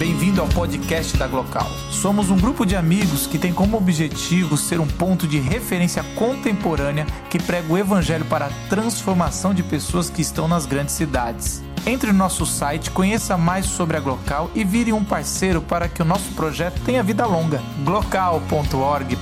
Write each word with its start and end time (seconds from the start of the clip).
Bem-vindo 0.00 0.40
ao 0.40 0.48
podcast 0.48 1.14
da 1.18 1.26
Glocal. 1.26 1.68
Somos 1.90 2.30
um 2.30 2.36
grupo 2.38 2.64
de 2.64 2.74
amigos 2.74 3.26
que 3.26 3.38
tem 3.38 3.52
como 3.52 3.76
objetivo 3.76 4.56
ser 4.56 4.80
um 4.80 4.86
ponto 4.86 5.28
de 5.28 5.38
referência 5.38 6.02
contemporânea 6.16 7.04
que 7.28 7.38
prega 7.38 7.70
o 7.70 7.76
evangelho 7.76 8.24
para 8.24 8.46
a 8.46 8.68
transformação 8.70 9.52
de 9.52 9.62
pessoas 9.62 10.08
que 10.08 10.22
estão 10.22 10.48
nas 10.48 10.64
grandes 10.64 10.94
cidades. 10.94 11.62
Entre 11.86 12.10
no 12.12 12.16
nosso 12.16 12.46
site, 12.46 12.90
conheça 12.90 13.36
mais 13.36 13.66
sobre 13.66 13.94
a 13.94 14.00
Glocal 14.00 14.50
e 14.54 14.64
vire 14.64 14.90
um 14.90 15.04
parceiro 15.04 15.60
para 15.60 15.86
que 15.86 16.00
o 16.00 16.04
nosso 16.06 16.32
projeto 16.32 16.80
tenha 16.82 17.02
vida 17.02 17.26
longa. 17.26 17.60
glocal.org.br 17.84 19.14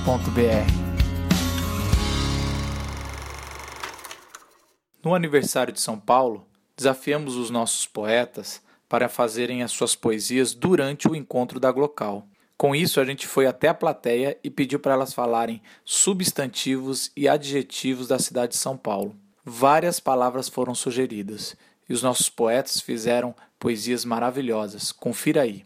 No 5.03 5.13
aniversário 5.13 5.73
de 5.73 5.81
São 5.81 5.99
Paulo, 5.99 6.47
desafiamos 6.77 7.35
os 7.35 7.49
nossos 7.49 7.85
poetas 7.85 8.61
para 8.89 9.07
fazerem 9.07 9.61
as 9.61 9.71
suas 9.71 9.95
poesias 9.95 10.55
durante 10.55 11.07
o 11.07 11.15
encontro 11.15 11.59
da 11.59 11.71
Glocal. 11.71 12.27
Com 12.57 12.75
isso, 12.75 12.99
a 12.99 13.05
gente 13.05 13.25
foi 13.27 13.45
até 13.45 13.69
a 13.69 13.73
plateia 13.73 14.37
e 14.43 14.49
pediu 14.49 14.79
para 14.79 14.93
elas 14.93 15.13
falarem 15.13 15.61
substantivos 15.85 17.11
e 17.15 17.29
adjetivos 17.29 18.07
da 18.07 18.19
cidade 18.19 18.53
de 18.53 18.57
São 18.57 18.75
Paulo. 18.75 19.15
Várias 19.45 19.99
palavras 19.99 20.49
foram 20.49 20.75
sugeridas 20.75 21.55
e 21.87 21.93
os 21.93 22.03
nossos 22.03 22.27
poetas 22.27 22.81
fizeram 22.81 23.33
poesias 23.57 24.03
maravilhosas. 24.03 24.91
Confira 24.91 25.43
aí. 25.43 25.65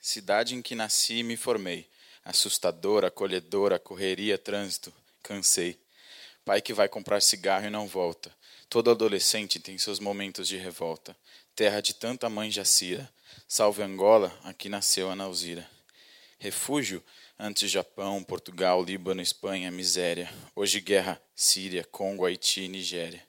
Cidade 0.00 0.56
em 0.56 0.62
que 0.62 0.74
nasci 0.74 1.18
e 1.18 1.22
me 1.22 1.36
formei. 1.36 1.86
Assustadora, 2.24 3.08
acolhedora, 3.08 3.78
correria, 3.78 4.36
trânsito. 4.36 4.92
Cansei. 5.22 5.78
Pai 6.50 6.60
que 6.60 6.74
vai 6.74 6.88
comprar 6.88 7.22
cigarro 7.22 7.66
e 7.66 7.70
não 7.70 7.86
volta. 7.86 8.28
Todo 8.68 8.90
adolescente 8.90 9.60
tem 9.60 9.78
seus 9.78 10.00
momentos 10.00 10.48
de 10.48 10.56
revolta 10.56 11.16
terra 11.54 11.80
de 11.80 11.94
tanta 11.94 12.28
mãe 12.28 12.50
Jacira. 12.50 13.08
Salve 13.46 13.84
Angola, 13.84 14.36
aqui 14.42 14.68
nasceu 14.68 15.08
a 15.08 15.14
Nauzira. 15.14 15.64
Refúgio, 16.40 17.04
antes 17.38 17.70
Japão, 17.70 18.24
Portugal, 18.24 18.82
Líbano, 18.82 19.22
Espanha, 19.22 19.70
miséria. 19.70 20.28
Hoje 20.56 20.80
guerra, 20.80 21.22
Síria, 21.36 21.84
Congo, 21.84 22.26
Haiti, 22.26 22.66
Nigéria. 22.66 23.24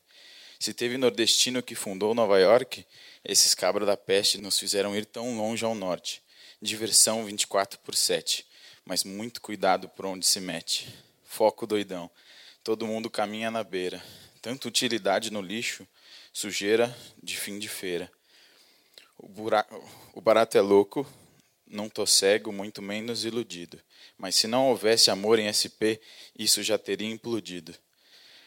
Se 0.60 0.74
teve 0.74 0.98
nordestino 0.98 1.62
que 1.62 1.76
fundou 1.76 2.16
Nova 2.16 2.40
York, 2.40 2.84
esses 3.24 3.54
cabras 3.54 3.86
da 3.86 3.96
peste 3.96 4.40
nos 4.40 4.58
fizeram 4.58 4.96
ir 4.98 5.06
tão 5.06 5.38
longe 5.38 5.64
ao 5.64 5.76
norte. 5.76 6.24
Diversão 6.60 7.24
24 7.24 7.78
por 7.82 7.94
7, 7.94 8.48
mas 8.84 9.04
muito 9.04 9.40
cuidado 9.42 9.88
por 9.90 10.08
onde 10.08 10.26
se 10.26 10.40
mete. 10.40 10.92
Foco 11.24 11.68
doidão, 11.68 12.10
todo 12.64 12.88
mundo 12.88 13.10
caminha 13.10 13.50
na 13.50 13.64
beira. 13.64 14.04
Tanta 14.42 14.68
utilidade 14.68 15.32
no 15.32 15.42
lixo, 15.42 15.88
sujeira 16.34 16.96
de 17.22 17.38
fim 17.38 17.60
de 17.60 17.68
feira. 17.68 18.12
O, 19.18 19.28
buraco, 19.28 19.84
o 20.14 20.22
barato 20.22 20.58
é 20.58 20.62
louco, 20.62 21.06
não 21.68 21.90
tô 21.90 22.06
cego, 22.06 22.52
muito 22.52 22.82
menos 22.82 23.26
iludido. 23.26 23.80
Mas 24.18 24.36
se 24.36 24.48
não 24.48 24.70
houvesse 24.70 25.10
amor 25.10 25.40
em 25.40 25.52
SP, 25.52 26.02
isso 26.38 26.62
já 26.64 26.78
teria 26.78 27.10
implodido. 27.10 27.74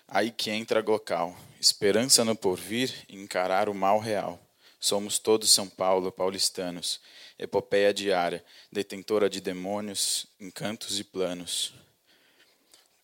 Aí 0.06 0.31
que 0.31 0.51
entra 0.51 0.83
Glocal, 0.83 1.37
esperança 1.61 2.25
no 2.25 2.37
porvir 2.37 2.93
e 3.09 3.17
encarar 3.17 3.69
o 3.69 3.75
mal 3.75 3.99
real. 3.99 4.41
Somos 4.78 5.19
todos 5.19 5.51
São 5.51 5.69
Paulo, 5.69 6.12
paulistanos, 6.12 7.01
epopeia 7.39 7.95
diária, 7.95 8.45
detentora 8.71 9.31
de 9.31 9.41
demônios, 9.41 10.27
encantos 10.39 11.01
e 11.01 11.05
planos. 11.05 11.73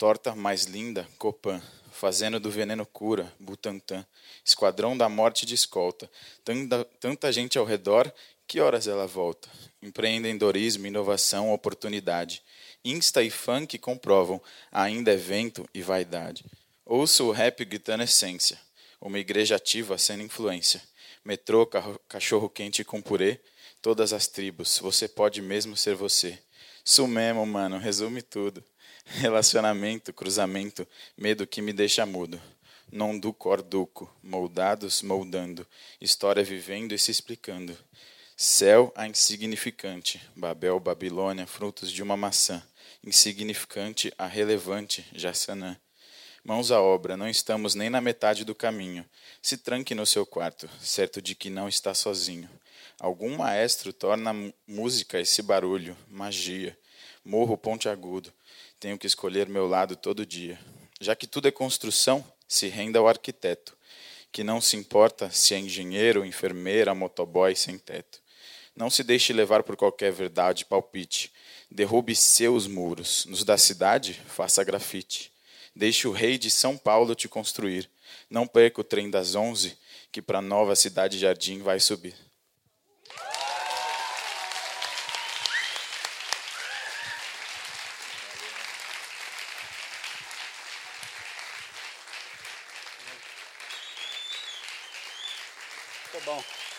Torta 0.00 0.34
mais 0.34 0.64
linda, 0.64 1.06
Copan 1.18 1.60
fazendo 1.92 2.40
do 2.40 2.50
veneno 2.50 2.86
cura, 2.86 3.30
Butantan, 3.38 4.02
esquadrão 4.42 4.96
da 4.96 5.10
morte 5.10 5.44
de 5.44 5.54
escolta, 5.54 6.10
tanta, 6.42 6.86
tanta 6.98 7.30
gente 7.30 7.58
ao 7.58 7.66
redor, 7.66 8.10
que 8.46 8.60
horas 8.60 8.88
ela 8.88 9.06
volta? 9.06 9.46
Empreendedorismo, 9.82 10.86
inovação, 10.86 11.52
oportunidade. 11.52 12.42
Insta 12.82 13.22
e 13.22 13.28
funk 13.28 13.76
comprovam, 13.76 14.40
ainda 14.72 15.12
é 15.12 15.16
vento 15.16 15.68
e 15.74 15.82
vaidade. 15.82 16.46
Ouço 16.86 17.26
o 17.26 17.30
rap 17.30 17.62
gritando 17.66 18.02
essência, 18.02 18.58
uma 19.02 19.18
igreja 19.18 19.56
ativa 19.56 19.98
sendo 19.98 20.22
influência. 20.22 20.80
Metrô, 21.22 21.68
cachorro 22.08 22.48
quente 22.48 22.82
com 22.84 23.02
purê, 23.02 23.38
todas 23.82 24.14
as 24.14 24.26
tribos, 24.26 24.78
você 24.78 25.06
pode 25.06 25.42
mesmo 25.42 25.76
ser 25.76 25.94
você. 25.94 26.38
Isso 26.82 27.06
mesmo, 27.06 27.44
mano, 27.44 27.76
resume 27.76 28.22
tudo. 28.22 28.64
Relacionamento, 29.20 30.12
cruzamento, 30.12 30.86
medo 31.16 31.46
que 31.46 31.62
me 31.62 31.72
deixa 31.72 32.06
mudo. 32.06 32.40
Non 32.92 33.20
duco 33.20 34.12
moldados, 34.22 35.02
moldando, 35.02 35.64
história 36.00 36.42
vivendo 36.42 36.92
e 36.92 36.98
se 36.98 37.10
explicando. 37.10 37.76
Céu 38.36 38.92
a 38.96 39.06
insignificante, 39.06 40.20
Babel, 40.34 40.80
Babilônia, 40.80 41.46
frutos 41.46 41.92
de 41.92 42.02
uma 42.02 42.16
maçã. 42.16 42.62
Insignificante 43.04 44.12
a 44.18 44.26
relevante, 44.26 45.06
Jassanã. 45.14 45.76
Mãos 46.42 46.70
à 46.70 46.80
obra, 46.80 47.16
não 47.16 47.28
estamos 47.28 47.74
nem 47.74 47.90
na 47.90 48.00
metade 48.00 48.44
do 48.44 48.54
caminho. 48.54 49.04
Se 49.42 49.58
tranque 49.58 49.94
no 49.94 50.06
seu 50.06 50.24
quarto, 50.24 50.68
certo 50.80 51.20
de 51.20 51.34
que 51.34 51.50
não 51.50 51.68
está 51.68 51.92
sozinho. 51.92 52.48
Algum 52.98 53.36
maestro 53.36 53.92
torna 53.92 54.32
música 54.66 55.20
esse 55.20 55.42
barulho, 55.42 55.96
magia. 56.08 56.76
Morro 57.24 57.56
ponte 57.56 57.88
agudo, 57.88 58.32
tenho 58.78 58.98
que 58.98 59.06
escolher 59.06 59.48
meu 59.48 59.66
lado 59.66 59.94
todo 59.94 60.24
dia. 60.24 60.58
Já 61.00 61.14
que 61.14 61.26
tudo 61.26 61.48
é 61.48 61.50
construção, 61.50 62.24
se 62.48 62.66
renda 62.66 62.98
ao 62.98 63.06
arquiteto, 63.06 63.76
que 64.32 64.42
não 64.42 64.60
se 64.60 64.76
importa 64.76 65.30
se 65.30 65.54
é 65.54 65.58
engenheiro, 65.58 66.24
enfermeira, 66.24 66.94
motoboy 66.94 67.54
sem 67.54 67.78
teto. 67.78 68.20
Não 68.74 68.88
se 68.88 69.04
deixe 69.04 69.32
levar 69.32 69.62
por 69.62 69.76
qualquer 69.76 70.12
verdade 70.12 70.64
palpite. 70.64 71.30
Derrube 71.70 72.16
seus 72.16 72.66
muros. 72.66 73.26
Nos 73.26 73.44
da 73.44 73.58
cidade, 73.58 74.14
faça 74.26 74.64
grafite. 74.64 75.30
Deixe 75.76 76.08
o 76.08 76.12
rei 76.12 76.38
de 76.38 76.50
São 76.50 76.78
Paulo 76.78 77.14
te 77.14 77.28
construir. 77.28 77.90
Não 78.28 78.46
perca 78.46 78.80
o 78.80 78.84
trem 78.84 79.10
das 79.10 79.34
onze, 79.34 79.76
que 80.10 80.22
para 80.22 80.38
a 80.38 80.42
nova 80.42 80.74
cidade 80.74 81.18
jardim 81.18 81.58
vai 81.58 81.78
subir. 81.78 82.14
Ficou 96.10 96.34
bom. 96.34 96.69